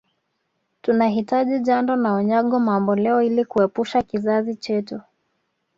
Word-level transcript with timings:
Tunahitaji 0.81 1.59
Jando 1.59 1.95
na 1.95 2.13
Unyago 2.15 2.59
mamboleo 2.59 3.21
Ili 3.21 3.45
kuepusha 3.45 4.01
kizazi 4.01 4.55
chetu 4.55 5.01